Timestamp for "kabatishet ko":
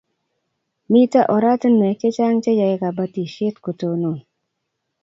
2.81-3.69